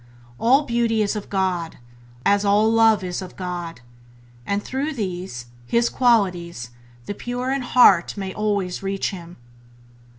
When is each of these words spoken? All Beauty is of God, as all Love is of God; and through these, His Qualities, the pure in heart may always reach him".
All 0.39 0.63
Beauty 0.65 1.03
is 1.03 1.15
of 1.15 1.29
God, 1.29 1.77
as 2.25 2.43
all 2.43 2.67
Love 2.71 3.03
is 3.03 3.21
of 3.21 3.35
God; 3.35 3.81
and 4.47 4.63
through 4.63 4.93
these, 4.93 5.45
His 5.67 5.89
Qualities, 5.89 6.71
the 7.05 7.13
pure 7.13 7.51
in 7.51 7.61
heart 7.61 8.17
may 8.17 8.33
always 8.33 8.81
reach 8.81 9.11
him". 9.11 9.37